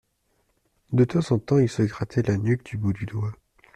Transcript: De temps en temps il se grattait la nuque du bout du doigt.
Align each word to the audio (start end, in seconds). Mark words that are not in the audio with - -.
De 0.93 1.03
temps 1.05 1.29
en 1.31 1.37
temps 1.37 1.59
il 1.59 1.69
se 1.69 1.83
grattait 1.83 2.23
la 2.23 2.37
nuque 2.39 2.63
du 2.65 2.75
bout 2.75 2.91
du 2.91 3.05
doigt. 3.05 3.33